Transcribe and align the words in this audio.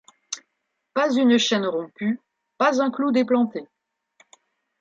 Pas 0.95 1.13
une 1.15 1.37
chaîne 1.37 1.67
rompue, 1.67 2.19
pas 2.57 2.81
un 2.81 2.89
clou 2.89 3.11
déplanté. 3.11 3.67